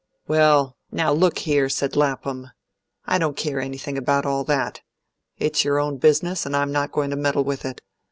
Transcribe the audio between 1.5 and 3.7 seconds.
said Lapham. "I don't care